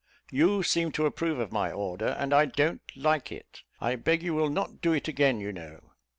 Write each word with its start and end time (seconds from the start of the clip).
You 0.31 0.63
seem 0.63 0.91
to 0.93 1.05
approve 1.05 1.37
of 1.37 1.51
my 1.51 1.71
order, 1.71 2.15
and 2.17 2.33
I 2.33 2.45
don't 2.45 2.81
like 2.95 3.31
it; 3.31 3.61
I 3.79 3.97
beg 3.97 4.23
you 4.23 4.33
will 4.33 4.49
not 4.49 4.81
do 4.81 4.93
it 4.93 5.07
again, 5.07 5.39
you 5.39 5.53
know." 5.53 5.91